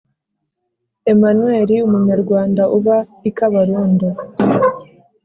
Emmanuel 1.11 1.69
umunyarwanda 1.87 2.63
uba 2.77 2.97
i 3.29 3.31
Kabarondo 3.37 4.07